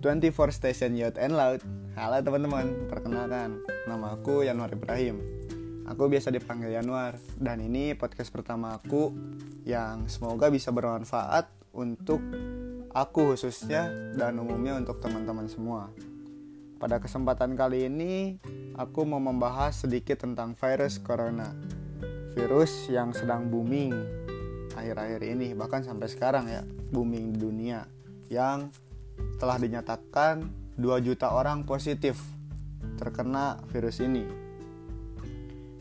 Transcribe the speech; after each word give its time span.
24 0.00 0.32
Station 0.56 0.96
Youth 0.96 1.20
and 1.20 1.36
Loud. 1.36 1.60
Halo 1.92 2.24
teman-teman, 2.24 2.88
perkenalkan 2.88 3.60
Nama 3.84 4.16
aku 4.16 4.48
Yanuar 4.48 4.72
Ibrahim. 4.72 5.20
Aku 5.84 6.08
biasa 6.08 6.32
dipanggil 6.32 6.72
Yanuar 6.72 7.20
Dan 7.36 7.60
ini 7.60 7.92
podcast 7.92 8.32
pertama 8.32 8.80
aku 8.80 9.12
Yang 9.68 10.16
semoga 10.16 10.48
bisa 10.48 10.72
bermanfaat 10.72 11.52
Untuk 11.76 12.24
aku 12.96 13.36
khususnya 13.36 13.92
Dan 14.16 14.40
umumnya 14.40 14.80
untuk 14.80 15.04
teman-teman 15.04 15.52
semua. 15.52 15.92
Pada 16.80 16.96
kesempatan 16.96 17.52
kali 17.52 17.84
ini 17.84 18.40
Aku 18.80 19.04
mau 19.04 19.20
membahas 19.20 19.84
sedikit 19.84 20.24
tentang 20.24 20.56
virus 20.56 20.96
corona. 20.96 21.52
Virus 22.32 22.88
yang 22.88 23.12
sedang 23.12 23.52
booming 23.52 23.92
Akhir-akhir 24.80 25.20
ini 25.28 25.52
Bahkan 25.52 25.84
sampai 25.84 26.08
sekarang 26.08 26.48
ya 26.48 26.64
Booming 26.88 27.36
di 27.36 27.38
dunia. 27.44 27.84
Yang 28.32 28.72
telah 29.40 29.56
dinyatakan 29.56 30.48
2 30.76 31.06
juta 31.06 31.32
orang 31.32 31.64
positif 31.64 32.20
terkena 32.96 33.60
virus 33.72 34.00
ini. 34.00 34.24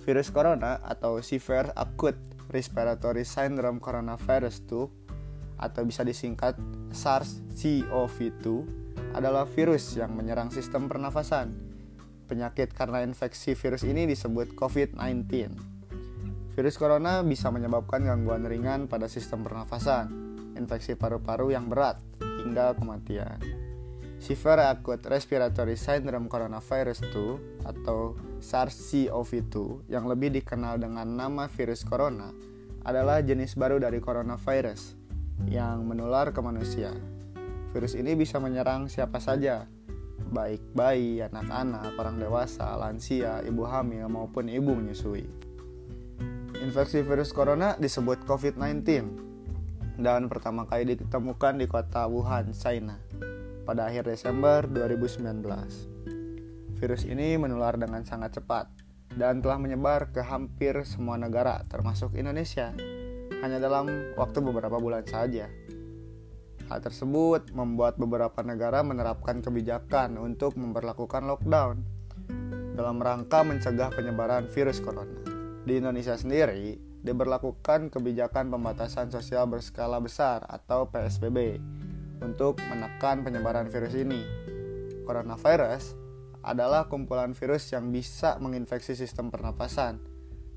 Virus 0.03 0.31
corona 0.31 0.79
atau 0.81 1.19
Severe 1.19 1.75
Acute 1.75 2.17
Respiratory 2.49 3.27
Syndrome 3.27 3.77
Coronavirus 3.77 4.63
2 4.65 5.59
atau 5.59 5.81
bisa 5.83 6.07
disingkat 6.07 6.55
SARS-CoV-2 6.95 8.45
adalah 9.13 9.43
virus 9.45 9.93
yang 9.99 10.15
menyerang 10.15 10.49
sistem 10.49 10.87
pernafasan. 10.87 11.51
Penyakit 12.25 12.71
karena 12.73 13.03
infeksi 13.03 13.53
virus 13.53 13.83
ini 13.83 14.05
disebut 14.07 14.55
COVID-19. 14.55 15.27
Virus 16.55 16.75
corona 16.77 17.23
bisa 17.23 17.51
menyebabkan 17.53 18.05
gangguan 18.05 18.45
ringan 18.45 18.87
pada 18.87 19.07
sistem 19.07 19.43
pernafasan, 19.45 20.09
infeksi 20.59 20.93
paru-paru 20.93 21.55
yang 21.55 21.71
berat, 21.71 21.97
hingga 22.39 22.75
kematian. 22.79 23.39
Severe 24.19 24.67
Acute 24.67 25.07
Respiratory 25.07 25.79
Syndrome 25.79 26.27
Coronavirus 26.27 27.07
2 27.07 27.63
atau 27.63 28.19
SARS-CoV-2 28.43 29.87
yang 29.87 30.11
lebih 30.11 30.35
dikenal 30.35 30.75
dengan 30.75 31.07
nama 31.07 31.47
virus 31.47 31.87
corona 31.87 32.35
adalah 32.83 33.23
jenis 33.23 33.55
baru 33.55 33.79
dari 33.79 34.03
coronavirus 34.03 34.99
yang 35.47 35.87
menular 35.87 36.35
ke 36.35 36.39
manusia. 36.43 36.91
Virus 37.71 37.95
ini 37.95 38.11
bisa 38.19 38.43
menyerang 38.43 38.91
siapa 38.91 39.23
saja, 39.23 39.71
baik 40.35 40.75
bayi, 40.75 41.23
anak-anak, 41.23 41.95
orang 41.95 42.19
dewasa, 42.19 42.75
lansia, 42.75 43.39
ibu 43.47 43.63
hamil 43.63 44.03
maupun 44.11 44.51
ibu 44.51 44.75
menyusui. 44.75 45.23
Infeksi 46.59 47.07
virus 47.07 47.31
corona 47.31 47.79
disebut 47.79 48.27
COVID-19 48.27 49.28
dan 49.99 50.31
pertama 50.31 50.63
kali 50.63 50.95
ditemukan 50.95 51.59
di 51.59 51.67
kota 51.67 52.07
Wuhan, 52.07 52.55
China 52.55 52.95
pada 53.67 53.91
akhir 53.91 54.07
Desember 54.07 54.63
2019. 54.63 55.43
Virus 56.79 57.03
ini 57.03 57.35
menular 57.35 57.75
dengan 57.75 58.07
sangat 58.07 58.39
cepat 58.39 58.71
dan 59.19 59.43
telah 59.43 59.59
menyebar 59.59 60.15
ke 60.15 60.23
hampir 60.23 60.87
semua 60.87 61.19
negara 61.19 61.59
termasuk 61.67 62.15
Indonesia 62.15 62.71
hanya 63.43 63.59
dalam 63.59 64.15
waktu 64.15 64.39
beberapa 64.39 64.79
bulan 64.79 65.03
saja. 65.03 65.51
Hal 66.71 66.79
tersebut 66.79 67.51
membuat 67.51 67.99
beberapa 67.99 68.39
negara 68.39 68.79
menerapkan 68.79 69.43
kebijakan 69.43 70.15
untuk 70.15 70.55
memperlakukan 70.55 71.27
lockdown 71.27 71.75
dalam 72.79 73.03
rangka 73.03 73.43
mencegah 73.43 73.91
penyebaran 73.91 74.47
virus 74.47 74.79
corona. 74.79 75.19
Di 75.67 75.75
Indonesia 75.75 76.15
sendiri, 76.15 76.88
diberlakukan 77.03 77.91
kebijakan 77.91 78.51
pembatasan 78.51 79.07
sosial 79.07 79.47
berskala 79.47 80.03
besar 80.03 80.43
atau 80.47 80.91
PSBB 80.91 81.59
untuk 82.19 82.59
menekan 82.67 83.23
penyebaran 83.23 83.71
virus 83.71 83.95
ini. 83.95 84.21
Coronavirus 85.07 85.95
adalah 86.43 86.87
kumpulan 86.87 87.35
virus 87.35 87.71
yang 87.71 87.91
bisa 87.91 88.39
menginfeksi 88.39 88.95
sistem 88.95 89.31
pernapasan. 89.31 89.99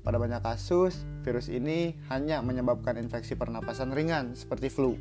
Pada 0.03 0.19
banyak 0.19 0.43
kasus, 0.43 1.07
virus 1.23 1.47
ini 1.47 1.95
hanya 2.11 2.43
menyebabkan 2.43 2.99
infeksi 2.99 3.39
pernapasan 3.39 3.95
ringan 3.95 4.35
seperti 4.35 4.67
flu. 4.67 4.99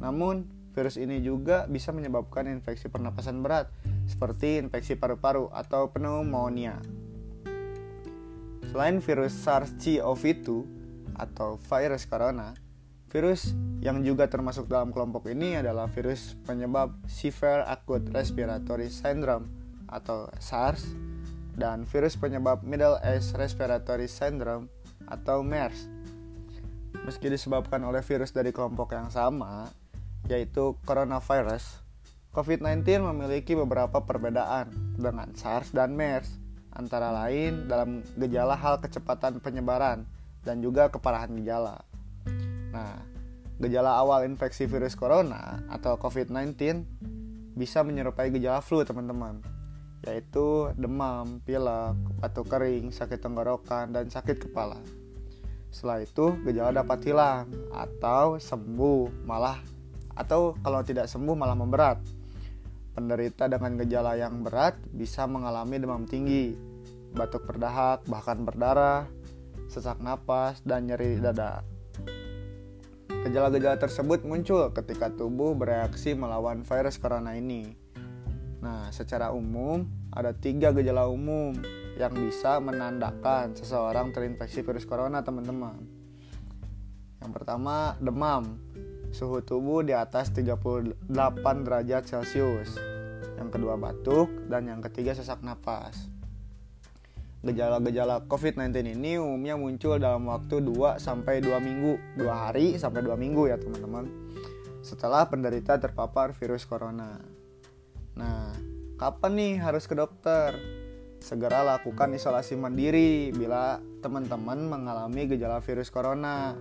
Namun, 0.00 0.48
virus 0.72 0.96
ini 0.96 1.20
juga 1.20 1.68
bisa 1.68 1.92
menyebabkan 1.92 2.48
infeksi 2.48 2.88
pernapasan 2.88 3.44
berat 3.44 3.68
seperti 4.08 4.64
infeksi 4.64 4.96
paru-paru 4.96 5.52
atau 5.52 5.92
pneumonia. 5.92 6.80
Selain 8.74 8.98
virus 8.98 9.38
SARS-CoV-2 9.46 10.46
atau 11.14 11.62
virus 11.62 12.10
corona, 12.10 12.58
Virus 13.14 13.54
yang 13.78 14.02
juga 14.02 14.26
termasuk 14.26 14.66
dalam 14.66 14.90
kelompok 14.90 15.30
ini 15.30 15.54
adalah 15.54 15.86
virus 15.86 16.34
penyebab 16.50 16.98
Severe 17.06 17.62
Acute 17.62 18.10
Respiratory 18.10 18.90
Syndrome 18.90 19.46
atau 19.86 20.26
SARS 20.42 20.82
dan 21.54 21.86
virus 21.86 22.18
penyebab 22.18 22.66
Middle 22.66 22.98
East 23.06 23.38
Respiratory 23.38 24.10
Syndrome 24.10 24.66
atau 25.06 25.46
MERS. 25.46 25.86
Meski 27.06 27.30
disebabkan 27.30 27.86
oleh 27.86 28.02
virus 28.02 28.34
dari 28.34 28.50
kelompok 28.50 28.98
yang 28.98 29.06
sama, 29.14 29.70
yaitu 30.26 30.74
coronavirus, 30.82 31.86
COVID-19 32.34 33.14
memiliki 33.14 33.54
beberapa 33.54 34.02
perbedaan 34.02 34.74
dengan 34.98 35.30
SARS 35.38 35.70
dan 35.70 35.94
MERS, 35.94 36.42
antara 36.74 37.14
lain 37.14 37.70
dalam 37.70 38.02
gejala 38.18 38.58
hal 38.58 38.82
kecepatan 38.82 39.38
penyebaran 39.38 40.06
dan 40.44 40.60
juga 40.60 40.90
keparahan 40.90 41.32
gejala. 41.38 41.80
Nah, 42.74 42.98
gejala 43.62 43.96
awal 43.96 44.26
infeksi 44.26 44.66
virus 44.66 44.98
corona 44.98 45.62
atau 45.70 45.94
COVID-19 45.96 46.54
bisa 47.54 47.86
menyerupai 47.86 48.34
gejala 48.34 48.58
flu, 48.58 48.82
teman-teman, 48.82 49.38
yaitu 50.02 50.74
demam, 50.74 51.38
pilek, 51.46 51.94
batuk 52.18 52.50
kering, 52.50 52.90
sakit 52.90 53.22
tenggorokan, 53.22 53.94
dan 53.94 54.10
sakit 54.10 54.50
kepala. 54.50 54.82
Setelah 55.70 56.02
itu, 56.02 56.34
gejala 56.42 56.82
dapat 56.82 56.98
hilang 57.06 57.46
atau 57.70 58.38
sembuh, 58.42 59.26
malah 59.26 59.58
atau 60.14 60.54
kalau 60.62 60.80
tidak 60.86 61.10
sembuh 61.10 61.34
malah 61.34 61.58
memberat. 61.58 61.98
Penderita 62.94 63.50
dengan 63.50 63.74
gejala 63.82 64.14
yang 64.14 64.46
berat 64.46 64.78
bisa 64.94 65.26
mengalami 65.26 65.82
demam 65.82 66.06
tinggi, 66.06 66.54
batuk 67.14 67.46
berdahak, 67.46 68.02
bahkan 68.10 68.42
berdarah, 68.42 69.06
sesak 69.70 70.02
napas, 70.02 70.60
dan 70.66 70.90
nyeri 70.90 71.22
dada. 71.22 71.62
Gejala-gejala 73.24 73.80
tersebut 73.80 74.20
muncul 74.28 74.68
ketika 74.76 75.08
tubuh 75.08 75.56
bereaksi 75.56 76.12
melawan 76.12 76.60
virus 76.60 77.00
corona 77.00 77.32
ini. 77.32 77.72
Nah, 78.60 78.92
secara 78.92 79.32
umum 79.32 79.88
ada 80.12 80.36
tiga 80.36 80.76
gejala 80.76 81.08
umum 81.08 81.56
yang 81.96 82.12
bisa 82.12 82.60
menandakan 82.60 83.56
seseorang 83.56 84.12
terinfeksi 84.12 84.60
virus 84.60 84.84
corona, 84.84 85.24
teman-teman. 85.24 86.04
Yang 87.24 87.32
pertama, 87.32 87.96
demam. 88.02 88.60
Suhu 89.14 89.40
tubuh 89.40 89.80
di 89.86 89.94
atas 89.94 90.28
38 90.34 91.08
derajat 91.64 92.02
Celcius. 92.04 92.76
Yang 93.38 93.48
kedua, 93.56 93.78
batuk 93.78 94.28
dan 94.50 94.68
yang 94.68 94.82
ketiga 94.84 95.14
sesak 95.14 95.40
napas. 95.40 96.13
Gejala-gejala 97.44 98.24
COVID-19 98.24 98.96
ini 98.96 99.20
umumnya 99.20 99.52
muncul 99.60 100.00
dalam 100.00 100.24
waktu 100.32 100.64
2 100.64 100.96
sampai 100.96 101.44
2 101.44 101.52
minggu, 101.60 102.16
2 102.16 102.24
hari 102.32 102.80
sampai 102.80 103.04
2 103.04 103.12
minggu 103.20 103.52
ya, 103.52 103.60
teman-teman. 103.60 104.08
Setelah 104.80 105.28
penderita 105.28 105.76
terpapar 105.76 106.32
virus 106.32 106.64
corona. 106.64 107.20
Nah, 108.16 108.48
kapan 108.96 109.32
nih 109.36 109.52
harus 109.60 109.84
ke 109.84 109.92
dokter? 109.92 110.56
Segera 111.20 111.60
lakukan 111.60 112.16
isolasi 112.16 112.56
mandiri 112.56 113.28
bila 113.36 113.76
teman-teman 114.00 114.64
mengalami 114.64 115.28
gejala 115.28 115.60
virus 115.60 115.92
corona. 115.92 116.56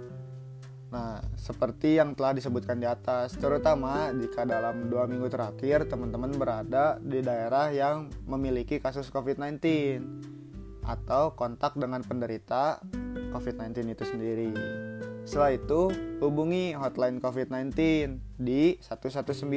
Nah, 0.92 1.24
seperti 1.40 1.96
yang 1.96 2.12
telah 2.14 2.36
disebutkan 2.36 2.84
di 2.84 2.88
atas, 2.92 3.40
terutama 3.40 4.12
jika 4.14 4.44
dalam 4.44 4.92
dua 4.92 5.08
minggu 5.08 5.32
terakhir 5.32 5.88
teman-teman 5.88 6.36
berada 6.36 7.00
di 7.00 7.24
daerah 7.24 7.72
yang 7.72 8.12
memiliki 8.28 8.84
kasus 8.84 9.08
COVID-19 9.10 9.58
atau 10.84 11.36
kontak 11.36 11.76
dengan 11.80 12.04
penderita 12.04 12.80
COVID-19 13.34 13.94
itu 13.96 14.04
sendiri. 14.06 14.52
Setelah 15.24 15.56
itu, 15.56 15.82
hubungi 16.20 16.76
hotline 16.76 17.24
COVID-19 17.24 17.72
di 18.40 18.76
119 18.84 19.48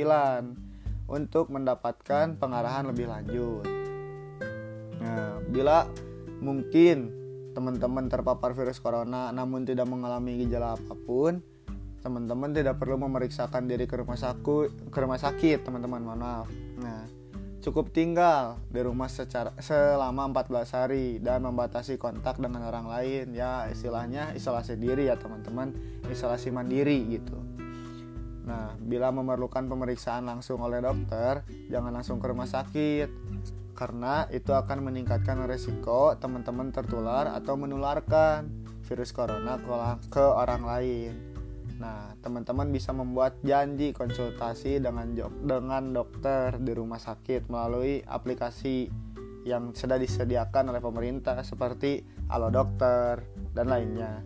untuk 1.11 1.51
mendapatkan 1.51 2.39
pengarahan 2.39 2.87
lebih 2.87 3.11
lanjut. 3.11 3.67
Nah, 5.03 5.43
bila 5.51 5.87
mungkin 6.39 7.11
teman-teman 7.57 8.07
terpapar 8.13 8.53
virus 8.53 8.79
corona 8.79 9.33
namun 9.33 9.65
tidak 9.65 9.89
mengalami 9.89 10.45
gejala 10.45 10.77
apa 10.79 10.95
pun, 10.95 11.43
teman-teman 12.07 12.55
tidak 12.55 12.79
perlu 12.79 13.03
memeriksakan 13.03 13.67
diri 13.67 13.91
ke 13.91 13.99
rumah 13.99 14.15
sakit, 14.15 14.95
ke 14.95 14.99
rumah 15.03 15.19
sakit, 15.19 15.67
teman-teman, 15.67 16.03
maaf. 16.07 16.47
Nah, 16.79 17.03
Cukup 17.67 17.91
tinggal 17.91 18.63
di 18.71 18.79
rumah 18.79 19.11
secara 19.11 19.51
selama 19.59 20.31
14 20.31 20.71
hari 20.71 21.19
dan 21.19 21.43
membatasi 21.43 21.99
kontak 21.99 22.39
dengan 22.39 22.63
orang 22.63 22.87
lain. 22.87 23.35
Ya 23.35 23.67
istilahnya 23.67 24.31
isolasi 24.39 24.79
diri 24.79 25.11
ya 25.11 25.19
teman-teman. 25.19 25.75
Isolasi 26.07 26.55
mandiri 26.55 27.03
gitu. 27.11 27.35
Nah, 28.47 28.79
bila 28.79 29.11
memerlukan 29.11 29.67
pemeriksaan 29.67 30.31
langsung 30.31 30.63
oleh 30.63 30.79
dokter, 30.79 31.43
jangan 31.67 31.91
langsung 31.91 32.23
ke 32.23 32.31
rumah 32.31 32.47
sakit. 32.47 33.11
Karena 33.75 34.31
itu 34.31 34.55
akan 34.55 34.87
meningkatkan 34.87 35.43
resiko 35.51 36.15
teman-teman 36.23 36.71
tertular 36.71 37.35
atau 37.35 37.59
menularkan 37.59 38.47
virus 38.87 39.11
corona 39.11 39.59
ke 40.07 40.23
orang 40.23 40.63
lain. 40.63 41.36
Nah, 41.77 42.17
teman-teman 42.25 42.73
bisa 42.73 42.97
membuat 42.97 43.37
janji 43.45 43.93
konsultasi 43.93 44.81
dengan 44.81 45.13
dengan 45.45 45.93
dokter 45.93 46.57
di 46.57 46.73
rumah 46.73 46.97
sakit 46.97 47.53
melalui 47.53 48.01
aplikasi 48.05 48.89
yang 49.45 49.77
sudah 49.77 50.01
disediakan 50.01 50.75
oleh 50.75 50.83
pemerintah 50.83 51.39
seperti 51.45 52.03
Halo 52.33 52.49
Dokter 52.51 53.23
dan 53.53 53.69
lainnya. 53.69 54.25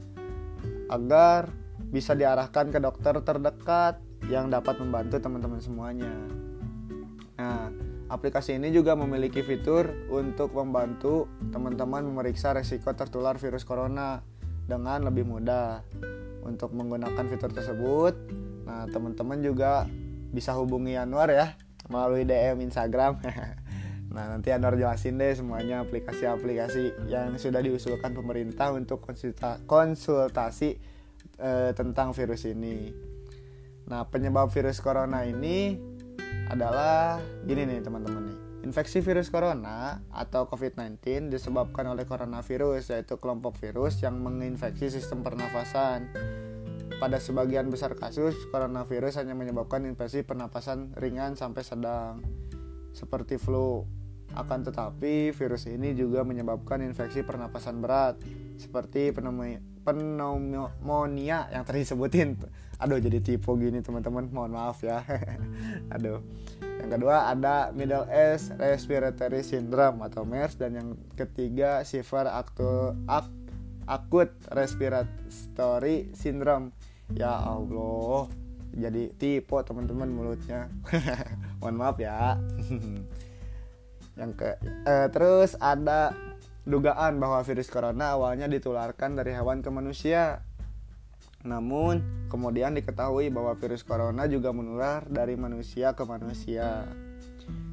Agar 0.89 1.51
bisa 1.91 2.15
diarahkan 2.15 2.71
ke 2.71 2.79
dokter 2.79 3.19
terdekat 3.21 3.99
yang 4.31 4.49
dapat 4.49 4.79
membantu 4.79 5.19
teman-teman 5.19 5.61
semuanya. 5.61 6.15
Nah, 7.37 7.69
Aplikasi 8.11 8.59
ini 8.59 8.75
juga 8.75 8.99
memiliki 8.99 9.39
fitur 9.39 9.87
untuk 10.11 10.51
membantu 10.59 11.31
teman-teman 11.55 12.03
memeriksa 12.11 12.51
resiko 12.51 12.91
tertular 12.91 13.39
virus 13.39 13.63
corona 13.63 14.19
dengan 14.67 15.05
lebih 15.07 15.25
mudah. 15.29 15.85
Untuk 16.41 16.73
menggunakan 16.73 17.29
fitur 17.29 17.53
tersebut, 17.53 18.17
nah 18.65 18.89
teman-teman 18.89 19.45
juga 19.45 19.85
bisa 20.33 20.57
hubungi 20.57 20.97
Anwar 20.97 21.29
ya 21.29 21.53
melalui 21.93 22.25
DM 22.25 22.65
Instagram. 22.65 23.21
nah, 24.15 24.25
nanti 24.33 24.49
Anwar 24.49 24.79
jelasin 24.79 25.21
deh 25.21 25.37
semuanya 25.37 25.85
aplikasi-aplikasi 25.85 27.13
yang 27.13 27.37
sudah 27.37 27.61
diusulkan 27.61 28.17
pemerintah 28.17 28.73
untuk 28.73 29.05
konsulta 29.05 29.61
konsultasi 29.69 30.81
eh, 31.37 31.71
tentang 31.77 32.17
virus 32.17 32.49
ini. 32.49 32.89
Nah, 33.91 34.07
penyebab 34.07 34.49
virus 34.49 34.81
corona 34.81 35.27
ini 35.27 35.77
adalah 36.49 37.19
gini 37.45 37.67
nih 37.67 37.85
teman-teman 37.85 38.23
nih. 38.33 38.50
Infeksi 38.61 39.01
virus 39.01 39.33
corona 39.33 40.05
atau 40.13 40.45
COVID-19 40.45 41.33
disebabkan 41.33 41.89
oleh 41.89 42.05
coronavirus 42.05 42.93
yaitu 42.93 43.17
kelompok 43.17 43.57
virus 43.57 44.05
yang 44.05 44.21
menginfeksi 44.21 44.93
sistem 44.93 45.25
pernafasan. 45.25 46.13
Pada 47.01 47.17
sebagian 47.17 47.73
besar 47.73 47.97
kasus, 47.97 48.37
coronavirus 48.53 49.25
hanya 49.25 49.33
menyebabkan 49.33 49.89
infeksi 49.89 50.21
pernapasan 50.21 50.93
ringan 51.01 51.41
sampai 51.41 51.65
sedang 51.65 52.21
seperti 52.93 53.41
flu. 53.41 53.89
Akan 54.37 54.61
tetapi, 54.61 55.33
virus 55.33 55.65
ini 55.65 55.97
juga 55.97 56.21
menyebabkan 56.21 56.85
infeksi 56.85 57.25
pernapasan 57.25 57.81
berat 57.81 58.21
seperti 58.61 59.17
pneumonia 59.17 59.70
yang 61.51 61.65
tadi 61.65 61.83
sebutin 61.87 62.37
aduh 62.81 62.97
jadi 62.97 63.21
tipe 63.21 63.53
gini 63.61 63.85
teman-teman. 63.85 64.33
Mohon 64.33 64.53
maaf 64.57 64.81
ya. 64.81 65.05
Aduh. 65.95 66.25
Yang 66.81 66.91
kedua 66.97 67.29
ada 67.29 67.77
middle 67.77 68.09
age 68.09 68.49
respiratory 68.57 69.45
syndrome 69.45 70.01
atau 70.01 70.25
MERS. 70.25 70.57
Dan 70.57 70.71
yang 70.81 70.89
ketiga 71.13 71.85
severe 71.85 72.33
acute 72.33 72.97
acute 73.85 74.33
respiratory 74.49 76.09
syndrome. 76.17 76.73
Ya 77.13 77.37
Allah. 77.37 78.33
Jadi 78.73 79.13
tipe 79.21 79.61
teman-teman 79.61 80.09
mulutnya. 80.09 80.73
Mohon 81.61 81.77
maaf 81.77 81.97
ya. 82.01 82.41
Yang 84.19 84.33
ke 84.41 84.51
eh, 84.89 85.07
terus 85.13 85.53
ada 85.61 86.17
dugaan 86.69 87.21
bahwa 87.21 87.41
virus 87.45 87.73
corona 87.73 88.17
awalnya 88.17 88.49
ditularkan 88.49 89.17
dari 89.17 89.33
hewan 89.33 89.65
ke 89.65 89.71
manusia 89.73 90.45
namun, 91.41 92.29
kemudian 92.29 92.77
diketahui 92.77 93.33
bahwa 93.33 93.57
virus 93.57 93.81
corona 93.81 94.29
juga 94.29 94.53
menular 94.53 95.09
dari 95.09 95.41
manusia 95.41 95.97
ke 95.97 96.05
manusia. 96.05 96.85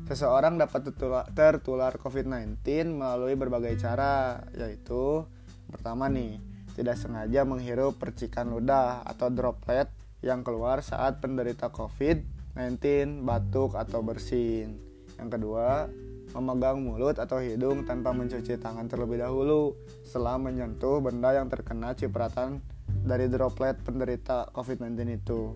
Seseorang 0.08 0.56
dapat 0.56 0.96
tertular 1.36 2.00
COVID-19 2.00 2.64
melalui 2.96 3.36
berbagai 3.36 3.76
cara, 3.76 4.40
yaitu 4.56 5.28
pertama 5.68 6.08
nih, 6.08 6.40
tidak 6.80 6.96
sengaja 6.96 7.44
menghirup 7.44 8.00
percikan 8.00 8.48
ludah 8.56 9.04
atau 9.04 9.28
droplet 9.28 9.92
yang 10.24 10.48
keluar 10.48 10.80
saat 10.80 11.20
penderita 11.20 11.68
COVID-19 11.68 13.20
batuk 13.28 13.76
atau 13.76 14.00
bersin. 14.00 14.80
Yang 15.20 15.30
kedua, 15.36 15.92
memegang 16.36 16.84
mulut 16.84 17.16
atau 17.16 17.40
hidung 17.40 17.88
tanpa 17.88 18.12
mencuci 18.12 18.60
tangan 18.60 18.90
terlebih 18.90 19.24
dahulu 19.24 19.76
setelah 20.04 20.36
menyentuh 20.36 21.00
benda 21.00 21.32
yang 21.36 21.48
terkena 21.48 21.96
cipratan 21.96 22.60
dari 23.08 23.32
droplet 23.32 23.80
penderita 23.80 24.52
COVID-19 24.52 25.00
itu. 25.16 25.56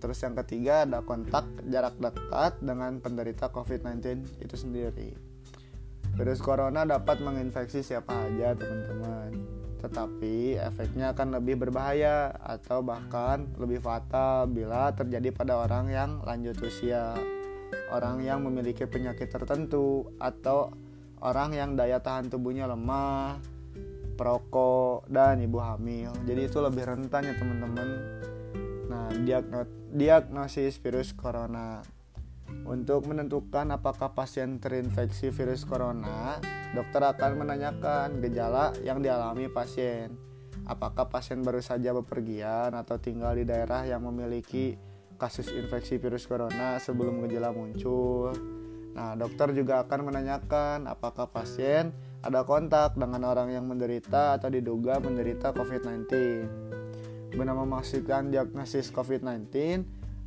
Terus 0.00 0.20
yang 0.20 0.36
ketiga 0.36 0.84
ada 0.84 1.00
kontak 1.00 1.48
jarak 1.68 1.96
dekat 1.96 2.60
dengan 2.60 3.00
penderita 3.00 3.48
COVID-19 3.48 4.04
itu 4.44 4.56
sendiri. 4.56 5.16
Virus 6.14 6.44
corona 6.44 6.86
dapat 6.86 7.24
menginfeksi 7.24 7.80
siapa 7.80 8.12
aja 8.12 8.52
teman-teman. 8.54 9.32
Tetapi 9.80 10.60
efeknya 10.60 11.12
akan 11.12 11.40
lebih 11.40 11.60
berbahaya 11.60 12.32
atau 12.40 12.80
bahkan 12.80 13.48
lebih 13.60 13.80
fatal 13.84 14.48
bila 14.48 14.92
terjadi 14.96 15.28
pada 15.34 15.60
orang 15.60 15.92
yang 15.92 16.10
lanjut 16.24 16.56
usia, 16.64 17.16
orang 17.92 18.22
yang 18.24 18.42
memiliki 18.42 18.88
penyakit 18.88 19.30
tertentu 19.30 20.10
atau 20.18 20.72
orang 21.22 21.56
yang 21.56 21.70
daya 21.78 22.02
tahan 22.02 22.28
tubuhnya 22.28 22.68
lemah, 22.68 23.38
perokok 24.14 25.10
dan 25.10 25.42
ibu 25.42 25.58
hamil. 25.58 26.14
Jadi 26.24 26.40
itu 26.46 26.58
lebih 26.62 26.84
rentan 26.86 27.26
ya 27.26 27.34
teman-teman. 27.34 27.88
Nah 28.88 29.08
diagnosis 29.94 30.78
virus 30.78 31.14
corona. 31.14 31.82
Untuk 32.64 33.08
menentukan 33.08 33.72
apakah 33.72 34.12
pasien 34.12 34.60
terinfeksi 34.60 35.32
virus 35.32 35.64
corona, 35.64 36.38
dokter 36.72 37.02
akan 37.02 37.44
menanyakan 37.44 38.20
gejala 38.20 38.72
yang 38.84 39.00
dialami 39.00 39.48
pasien. 39.48 40.14
Apakah 40.64 41.12
pasien 41.12 41.44
baru 41.44 41.60
saja 41.60 41.92
bepergian 41.92 42.72
atau 42.72 42.96
tinggal 42.96 43.36
di 43.36 43.44
daerah 43.44 43.84
yang 43.84 44.00
memiliki 44.08 44.76
kasus 45.16 45.50
infeksi 45.54 45.96
virus 45.98 46.26
corona 46.26 46.78
sebelum 46.82 47.22
gejala 47.24 47.50
muncul. 47.54 48.34
Nah, 48.94 49.18
dokter 49.18 49.50
juga 49.50 49.82
akan 49.82 50.06
menanyakan 50.06 50.86
apakah 50.86 51.26
pasien 51.26 51.90
ada 52.22 52.46
kontak 52.46 52.94
dengan 52.94 53.26
orang 53.26 53.50
yang 53.50 53.66
menderita 53.66 54.38
atau 54.38 54.46
diduga 54.48 55.02
menderita 55.02 55.50
COVID-19. 55.50 56.06
Guna 57.34 57.52
memastikan 57.58 58.30
diagnosis 58.30 58.94
COVID-19, 58.94 59.50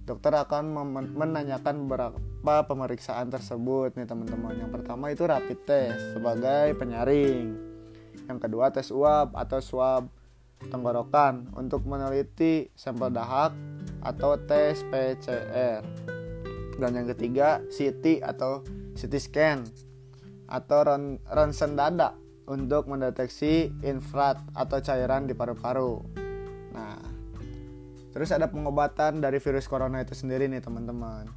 dokter 0.04 0.36
akan 0.36 0.76
menanyakan 1.16 1.88
beberapa 1.88 2.68
pemeriksaan 2.68 3.32
tersebut 3.32 3.96
nih 3.96 4.04
teman-teman. 4.04 4.60
Yang 4.60 4.72
pertama 4.76 5.16
itu 5.16 5.24
rapid 5.24 5.60
test 5.64 6.04
sebagai 6.12 6.76
penyaring. 6.76 7.56
Yang 8.28 8.40
kedua 8.44 8.76
tes 8.76 8.92
uap 8.92 9.32
atau 9.40 9.64
swab 9.64 10.12
tenggorokan 10.66 11.54
untuk 11.54 11.86
meneliti 11.86 12.74
sampel 12.74 13.14
dahak 13.14 13.54
atau 14.02 14.38
tes 14.50 14.82
PCR. 14.90 15.82
Dan 16.78 16.94
yang 16.94 17.08
ketiga 17.10 17.62
CT 17.74 18.22
atau 18.22 18.62
CT 18.94 19.14
scan 19.18 19.60
atau 20.48 20.80
ronsen 21.28 21.74
dada 21.76 22.14
untuk 22.48 22.88
mendeteksi 22.88 23.70
infrat 23.84 24.40
atau 24.56 24.80
cairan 24.80 25.28
di 25.28 25.36
paru-paru. 25.36 26.00
Nah, 26.72 26.98
terus 28.16 28.32
ada 28.32 28.48
pengobatan 28.48 29.20
dari 29.20 29.42
virus 29.44 29.68
corona 29.68 30.02
itu 30.02 30.16
sendiri 30.16 30.48
nih 30.48 30.64
teman-teman. 30.64 31.28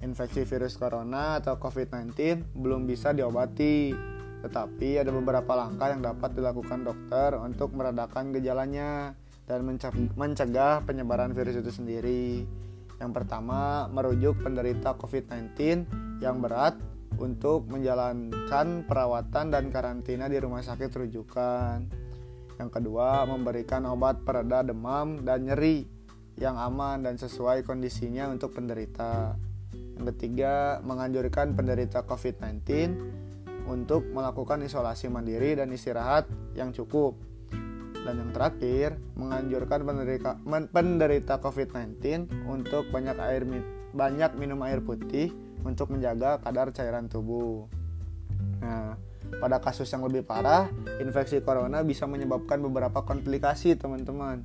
Infeksi 0.00 0.44
virus 0.44 0.76
corona 0.76 1.40
atau 1.40 1.56
COVID-19 1.56 2.12
belum 2.56 2.84
bisa 2.84 3.12
diobati, 3.16 3.92
tetapi 4.40 5.04
ada 5.04 5.12
beberapa 5.12 5.52
langkah 5.52 5.92
yang 5.92 6.00
dapat 6.00 6.32
dilakukan 6.32 6.84
dokter 6.84 7.36
untuk 7.36 7.76
meredakan 7.76 8.32
gejalanya 8.32 9.12
dan 9.44 9.66
mencegah 10.14 10.86
penyebaran 10.86 11.34
virus 11.34 11.58
itu 11.58 11.70
sendiri. 11.74 12.46
Yang 13.00 13.10
pertama, 13.16 13.88
merujuk 13.88 14.44
penderita 14.44 14.94
COVID-19 14.94 15.56
yang 16.20 16.38
berat 16.38 16.76
untuk 17.16 17.66
menjalankan 17.68 18.84
perawatan 18.86 19.52
dan 19.52 19.68
karantina 19.68 20.28
di 20.28 20.36
rumah 20.40 20.62
sakit 20.64 20.88
rujukan. 21.04 21.88
Yang 22.60 22.70
kedua, 22.70 23.24
memberikan 23.24 23.88
obat 23.88 24.20
pereda 24.20 24.60
demam 24.60 25.24
dan 25.24 25.48
nyeri 25.48 25.88
yang 26.36 26.60
aman 26.60 27.04
dan 27.04 27.16
sesuai 27.16 27.64
kondisinya 27.64 28.28
untuk 28.28 28.56
penderita. 28.56 29.36
Yang 29.96 30.16
ketiga, 30.16 30.80
menganjurkan 30.84 31.52
penderita 31.56 32.04
COVID-19 32.04 33.19
untuk 33.70 34.10
melakukan 34.10 34.58
isolasi 34.66 35.06
mandiri 35.06 35.54
dan 35.54 35.70
istirahat 35.70 36.26
yang 36.58 36.74
cukup. 36.74 37.14
Dan 38.02 38.18
yang 38.18 38.32
terakhir, 38.34 38.98
menganjurkan 39.14 39.86
penderita, 39.86 40.30
penderita 40.74 41.38
COVID-19 41.38 42.26
untuk 42.50 42.90
banyak 42.90 43.16
air 43.22 43.46
banyak 43.90 44.34
minum 44.38 44.58
air 44.66 44.82
putih 44.82 45.30
untuk 45.62 45.92
menjaga 45.94 46.42
kadar 46.42 46.74
cairan 46.74 47.06
tubuh. 47.06 47.68
Nah, 48.64 48.96
pada 49.38 49.62
kasus 49.62 49.86
yang 49.92 50.02
lebih 50.02 50.26
parah, 50.26 50.66
infeksi 50.98 51.38
corona 51.44 51.84
bisa 51.86 52.08
menyebabkan 52.08 52.58
beberapa 52.64 53.04
komplikasi, 53.04 53.78
teman-teman. 53.78 54.42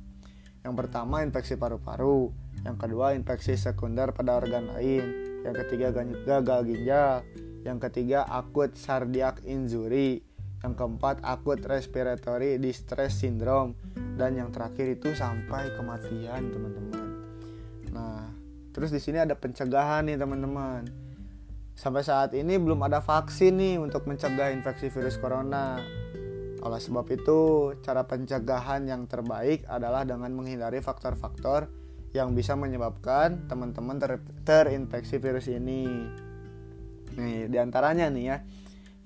Yang 0.62 0.74
pertama 0.82 1.22
infeksi 1.22 1.54
paru-paru, 1.56 2.30
yang 2.66 2.76
kedua 2.76 3.14
infeksi 3.14 3.54
sekunder 3.54 4.10
pada 4.12 4.38
organ 4.38 4.74
lain, 4.74 5.04
yang 5.46 5.54
ketiga 5.54 5.94
gagal 6.26 6.60
ginjal, 6.66 7.22
yang 7.66 7.82
ketiga 7.82 8.22
akut 8.30 8.78
cardiac 8.78 9.42
injury, 9.42 10.22
yang 10.62 10.78
keempat 10.78 11.18
akut 11.26 11.58
respiratory 11.66 12.62
distress 12.62 13.18
syndrome, 13.18 13.74
dan 14.14 14.38
yang 14.38 14.54
terakhir 14.54 14.94
itu 14.94 15.10
sampai 15.18 15.74
kematian 15.74 16.46
teman-teman. 16.54 17.08
Nah, 17.90 18.30
terus 18.70 18.94
di 18.94 19.02
sini 19.02 19.18
ada 19.18 19.34
pencegahan 19.34 20.06
nih 20.06 20.14
teman-teman. 20.14 20.86
Sampai 21.76 22.06
saat 22.06 22.32
ini 22.32 22.56
belum 22.56 22.80
ada 22.86 23.02
vaksin 23.04 23.58
nih 23.58 23.76
untuk 23.82 24.08
mencegah 24.08 24.54
infeksi 24.54 24.88
virus 24.88 25.18
corona. 25.20 25.76
Oleh 26.64 26.80
sebab 26.80 27.04
itu, 27.12 27.74
cara 27.84 28.06
pencegahan 28.08 28.88
yang 28.88 29.04
terbaik 29.04 29.68
adalah 29.68 30.08
dengan 30.08 30.32
menghindari 30.32 30.80
faktor-faktor 30.80 31.68
yang 32.16 32.32
bisa 32.32 32.56
menyebabkan 32.56 33.44
teman-teman 33.44 34.00
ter 34.00 34.24
terinfeksi 34.48 35.20
virus 35.20 35.52
ini. 35.52 36.08
Nih, 37.16 37.48
di 37.48 37.56
antaranya 37.56 38.12
nih 38.12 38.24
ya. 38.28 38.38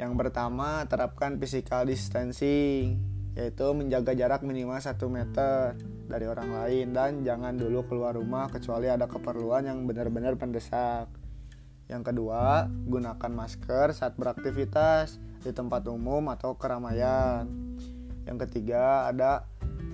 Yang 0.01 0.13
pertama, 0.19 0.83
terapkan 0.91 1.39
physical 1.39 1.87
distancing, 1.87 2.99
yaitu 3.39 3.67
menjaga 3.71 4.17
jarak 4.17 4.43
minimal 4.43 4.81
1 4.81 4.97
meter 5.07 5.79
dari 6.11 6.27
orang 6.27 6.51
lain 6.51 6.87
dan 6.91 7.23
jangan 7.23 7.55
dulu 7.55 7.87
keluar 7.87 8.19
rumah 8.19 8.51
kecuali 8.51 8.91
ada 8.91 9.07
keperluan 9.07 9.69
yang 9.71 9.87
benar-benar 9.87 10.35
mendesak. 10.35 11.07
Yang 11.87 12.11
kedua, 12.11 12.67
gunakan 12.67 13.33
masker 13.35 13.95
saat 13.95 14.19
beraktivitas 14.19 15.23
di 15.43 15.55
tempat 15.55 15.87
umum 15.87 16.27
atau 16.31 16.59
keramaian. 16.59 17.47
Yang 18.27 18.47
ketiga 18.47 19.11
ada 19.11 19.47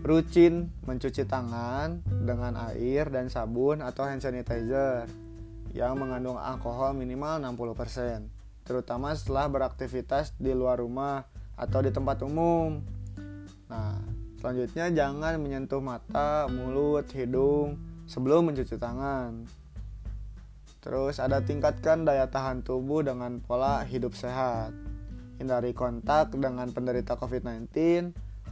rutin 0.07 0.73
mencuci 0.87 1.27
tangan 1.27 2.01
dengan 2.25 2.57
air 2.73 3.11
dan 3.11 3.27
sabun 3.27 3.83
atau 3.83 4.07
hand 4.07 4.23
sanitizer 4.23 5.26
yang 5.73 5.99
mengandung 5.99 6.39
alkohol 6.39 6.93
minimal 6.93 7.41
60%, 7.41 8.29
terutama 8.63 9.15
setelah 9.17 9.51
beraktivitas 9.51 10.37
di 10.39 10.53
luar 10.53 10.79
rumah 10.83 11.27
atau 11.57 11.81
di 11.81 11.91
tempat 11.91 12.23
umum. 12.23 12.85
Nah, 13.67 13.99
selanjutnya 14.39 14.93
jangan 14.93 15.41
menyentuh 15.41 15.83
mata, 15.83 16.47
mulut, 16.47 17.09
hidung 17.17 17.81
sebelum 18.07 18.53
mencuci 18.53 18.79
tangan. 18.79 19.43
Terus 20.85 21.19
ada 21.19 21.43
tingkatkan 21.43 22.07
daya 22.07 22.31
tahan 22.31 22.63
tubuh 22.63 23.03
dengan 23.03 23.43
pola 23.43 23.83
hidup 23.83 24.15
sehat 24.15 24.71
hindari 25.37 25.77
kontak 25.77 26.33
dengan 26.33 26.71
penderita 26.73 27.17
COVID-19, 27.17 27.69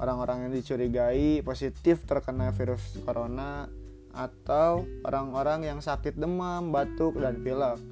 orang-orang 0.01 0.49
yang 0.49 0.53
dicurigai 0.53 1.41
positif 1.41 2.05
terkena 2.05 2.53
virus 2.53 3.01
corona, 3.05 3.69
atau 4.15 4.87
orang-orang 5.03 5.67
yang 5.67 5.79
sakit 5.83 6.15
demam, 6.15 6.71
batuk, 6.71 7.19
dan 7.19 7.43
pilek. 7.43 7.83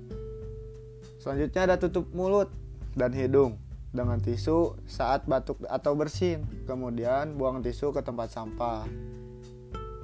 Selanjutnya 1.18 1.70
ada 1.70 1.76
tutup 1.78 2.10
mulut 2.14 2.50
dan 2.94 3.14
hidung 3.14 3.58
dengan 3.92 4.18
tisu 4.18 4.78
saat 4.88 5.28
batuk 5.28 5.62
atau 5.68 5.92
bersin. 5.94 6.46
Kemudian 6.66 7.36
buang 7.36 7.60
tisu 7.60 7.92
ke 7.92 8.00
tempat 8.00 8.32
sampah. 8.32 8.88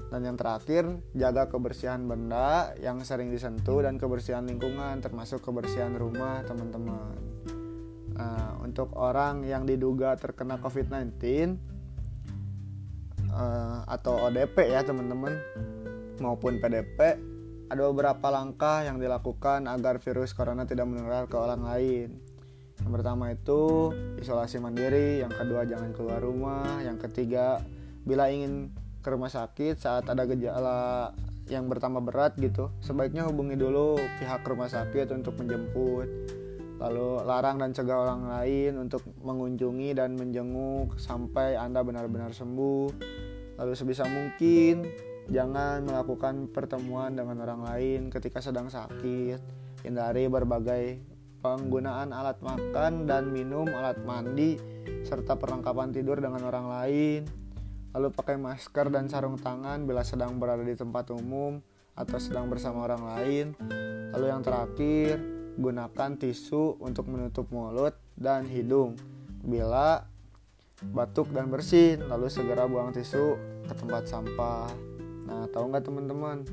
Dan 0.09 0.25
yang 0.25 0.37
terakhir, 0.41 0.89
jaga 1.13 1.53
kebersihan 1.53 2.01
benda 2.09 2.73
yang 2.81 3.05
sering 3.05 3.29
disentuh 3.29 3.85
dan 3.85 4.01
kebersihan 4.01 4.41
lingkungan 4.47 5.05
termasuk 5.05 5.45
kebersihan 5.45 5.93
rumah 5.93 6.41
teman-teman. 6.49 7.13
Nah, 8.17 8.57
untuk 8.65 8.97
orang 8.97 9.45
yang 9.45 9.69
diduga 9.69 10.17
terkena 10.17 10.59
COVID-19 10.59 11.13
uh, 13.31 13.39
eh, 13.39 13.79
atau 13.85 14.15
ODP 14.27 14.75
ya 14.75 14.81
teman-teman 14.83 15.39
maupun 16.21 16.63
PDP 16.63 17.19
ada 17.69 17.83
beberapa 17.93 18.33
langkah 18.33 18.85
yang 18.85 18.97
dilakukan 18.97 19.69
agar 19.69 20.01
virus 20.01 20.33
corona 20.33 20.65
tidak 20.65 20.89
menular 20.89 21.29
ke 21.29 21.37
orang 21.37 21.63
lain. 21.65 22.09
Yang 22.81 22.91
pertama 22.95 23.25
itu 23.35 23.93
isolasi 24.17 24.63
mandiri, 24.63 25.21
yang 25.21 25.35
kedua 25.35 25.69
jangan 25.69 25.93
keluar 25.93 26.23
rumah, 26.23 26.81
yang 26.81 26.97
ketiga 26.97 27.61
bila 28.07 28.33
ingin 28.33 28.73
ke 29.05 29.09
rumah 29.13 29.29
sakit 29.29 29.77
saat 29.77 30.09
ada 30.09 30.25
gejala 30.25 31.13
yang 31.49 31.69
bertambah 31.69 32.01
berat 32.05 32.37
gitu, 32.41 32.73
sebaiknya 32.81 33.29
hubungi 33.29 33.57
dulu 33.57 34.01
pihak 34.21 34.45
rumah 34.49 34.69
sakit 34.69 35.13
untuk 35.13 35.37
menjemput 35.37 36.09
lalu 36.79 37.27
larang 37.27 37.59
dan 37.59 37.75
cegah 37.75 38.07
orang 38.07 38.31
lain 38.31 38.79
untuk 38.79 39.03
mengunjungi 39.19 39.99
dan 39.99 40.15
menjenguk 40.15 40.95
sampai 40.97 41.59
Anda 41.59 41.83
benar-benar 41.83 42.31
sembuh. 42.31 42.87
Lalu 43.59 43.73
sebisa 43.75 44.07
mungkin 44.07 44.87
jangan 45.29 45.85
melakukan 45.85 46.49
pertemuan 46.49 47.13
dengan 47.13 47.45
orang 47.45 47.63
lain 47.65 48.01
ketika 48.09 48.41
sedang 48.41 48.73
sakit. 48.73 49.41
Hindari 49.85 50.27
berbagai 50.27 50.99
penggunaan 51.39 52.11
alat 52.11 52.43
makan 52.43 53.07
dan 53.07 53.31
minum, 53.31 53.69
alat 53.71 54.01
mandi, 54.03 54.59
serta 55.07 55.39
perlengkapan 55.39 55.95
tidur 55.95 56.19
dengan 56.19 56.43
orang 56.49 56.67
lain. 56.67 57.21
Lalu 57.95 58.09
pakai 58.13 58.37
masker 58.37 58.91
dan 58.93 59.07
sarung 59.07 59.39
tangan 59.39 59.87
bila 59.87 60.03
sedang 60.03 60.37
berada 60.37 60.65
di 60.65 60.75
tempat 60.75 61.09
umum 61.15 61.63
atau 61.95 62.19
sedang 62.19 62.51
bersama 62.51 62.85
orang 62.85 63.03
lain. 63.07 63.47
Lalu 64.13 64.27
yang 64.29 64.43
terakhir, 64.43 65.21
gunakan 65.59 66.11
tisu 66.19 66.79
untuk 66.79 67.11
menutup 67.11 67.51
mulut 67.51 67.95
dan 68.15 68.47
hidung 68.47 68.95
bila 69.43 70.07
batuk 70.95 71.35
dan 71.35 71.51
bersin 71.51 72.07
lalu 72.07 72.31
segera 72.31 72.71
buang 72.71 72.95
tisu 72.95 73.35
ke 73.67 73.75
tempat 73.75 74.07
sampah 74.07 74.71
nah 75.29 75.45
tahu 75.53 75.69
nggak 75.69 75.85
teman-teman 75.85 76.49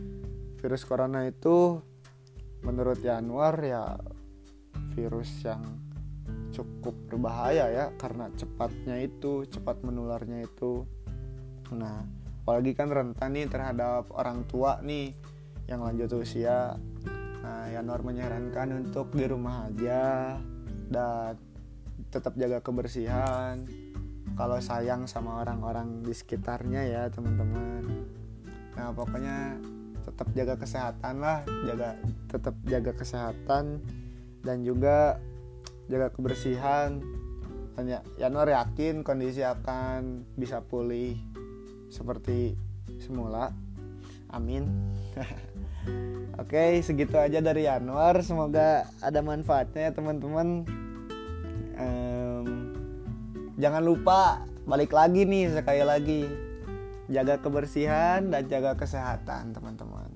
virus 0.60 0.84
corona 0.84 1.24
itu 1.24 1.80
menurut 2.68 3.00
Januar 3.00 3.56
ya 3.64 3.96
virus 4.92 5.32
yang 5.48 5.64
cukup 6.52 6.96
berbahaya 7.08 7.72
ya 7.72 7.86
karena 7.96 8.28
cepatnya 8.36 9.00
itu 9.00 9.48
cepat 9.48 9.80
menularnya 9.88 10.44
itu 10.44 10.84
nah 11.72 12.04
apalagi 12.44 12.76
kan 12.76 12.92
rentan 12.92 13.34
nih 13.34 13.48
terhadap 13.48 14.12
orang 14.12 14.44
tua 14.46 14.84
nih 14.84 15.16
yang 15.66 15.82
lanjut 15.82 16.12
usia 16.20 16.78
Nah, 17.46 17.70
Yanwar 17.70 18.02
menyarankan 18.02 18.74
untuk 18.74 19.14
di 19.14 19.30
rumah 19.30 19.70
aja 19.70 20.34
dan 20.90 21.38
tetap 22.10 22.34
jaga 22.42 22.58
kebersihan. 22.66 23.62
Kalau 24.34 24.58
sayang 24.58 25.06
sama 25.06 25.46
orang-orang 25.46 26.02
di 26.02 26.10
sekitarnya 26.10 26.82
ya, 26.90 27.04
teman-teman. 27.14 27.86
Nah, 28.76 28.92
pokoknya 28.92 29.56
tetap 30.06 30.28
jaga 30.38 30.56
kesehatan 30.60 31.16
lah, 31.18 31.42
jaga 31.66 31.90
tetap 32.30 32.56
jaga 32.68 32.92
kesehatan 32.94 33.82
dan 34.44 34.58
juga 34.62 35.18
jaga 35.88 36.12
kebersihan. 36.14 37.02
Hanya 37.76 38.08
Yanwar 38.16 38.48
yakin 38.48 39.04
kondisi 39.04 39.44
akan 39.44 40.24
bisa 40.40 40.64
pulih 40.64 41.20
seperti 41.92 42.56
semula. 43.04 43.52
Amin. 44.32 44.68
Oke, 46.42 46.80
segitu 46.84 47.16
aja 47.20 47.40
dari 47.44 47.68
Anwar. 47.68 48.20
Semoga 48.24 48.88
ada 49.04 49.20
manfaatnya 49.20 49.92
ya 49.92 49.92
teman-teman. 49.92 50.64
Um, 51.76 52.48
jangan 53.60 53.84
lupa 53.84 54.44
balik 54.64 54.96
lagi 54.96 55.28
nih 55.28 55.52
sekali 55.52 55.84
lagi 55.84 56.45
jaga 57.10 57.42
kebersihan 57.42 58.30
dan 58.34 58.50
jaga 58.50 58.74
kesehatan 58.78 59.54
teman-teman. 59.54 60.10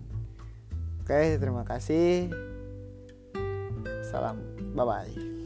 Oke, 1.06 1.38
terima 1.42 1.66
kasih. 1.66 2.30
Salam, 4.06 4.42
bye 4.74 4.86
bye. 4.86 5.39